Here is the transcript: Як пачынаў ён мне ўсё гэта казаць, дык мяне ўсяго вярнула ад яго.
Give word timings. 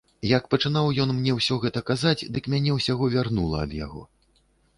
Як 0.27 0.43
пачынаў 0.53 0.87
ён 1.03 1.13
мне 1.17 1.35
ўсё 1.39 1.57
гэта 1.65 1.83
казаць, 1.89 2.27
дык 2.39 2.49
мяне 2.55 2.71
ўсяго 2.79 3.11
вярнула 3.19 3.61
ад 3.69 3.79
яго. 3.85 4.03